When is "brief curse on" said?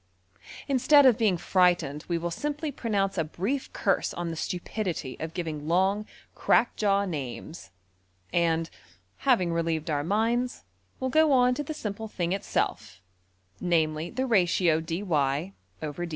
3.23-4.29